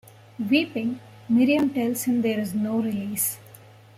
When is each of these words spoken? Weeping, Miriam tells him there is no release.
Weeping, 0.39 0.99
Miriam 1.29 1.69
tells 1.69 2.05
him 2.05 2.23
there 2.23 2.39
is 2.39 2.55
no 2.55 2.77
release. 2.79 3.37